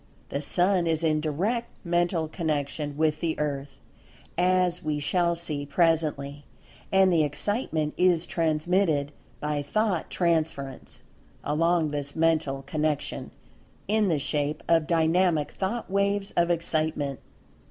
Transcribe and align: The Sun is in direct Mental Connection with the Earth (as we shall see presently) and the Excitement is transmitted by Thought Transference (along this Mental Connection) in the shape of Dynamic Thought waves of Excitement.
The 0.29 0.41
Sun 0.41 0.87
is 0.87 1.03
in 1.03 1.21
direct 1.21 1.69
Mental 1.85 2.27
Connection 2.27 2.97
with 2.97 3.19
the 3.19 3.37
Earth 3.37 3.79
(as 4.35 4.81
we 4.83 4.99
shall 4.99 5.35
see 5.35 5.63
presently) 5.63 6.43
and 6.91 7.13
the 7.13 7.23
Excitement 7.23 7.93
is 7.97 8.25
transmitted 8.25 9.11
by 9.39 9.61
Thought 9.61 10.09
Transference 10.09 11.03
(along 11.43 11.91
this 11.91 12.15
Mental 12.15 12.63
Connection) 12.63 13.29
in 13.87 14.07
the 14.07 14.17
shape 14.17 14.63
of 14.67 14.87
Dynamic 14.87 15.51
Thought 15.51 15.91
waves 15.91 16.31
of 16.31 16.49
Excitement. 16.49 17.19